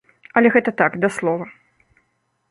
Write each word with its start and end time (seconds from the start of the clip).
Але 0.39 0.51
гэта 0.55 0.71
так, 0.79 0.95
да 1.03 1.09
слова. 1.17 1.45